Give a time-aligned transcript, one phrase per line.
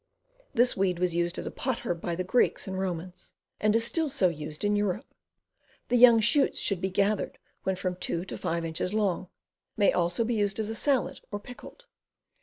[0.51, 3.83] This weed was used as a pot herb by the Greeks and Romans, and is
[3.83, 5.05] still so used in Europe.
[5.89, 9.27] The young shoots should be gathered when from 2 to 5 inches long.
[9.77, 11.85] May also be used as a salad, or pickled.